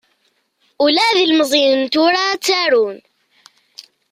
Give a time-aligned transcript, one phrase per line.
[0.85, 2.97] Ula d ilmeẓyen n tura ttarun.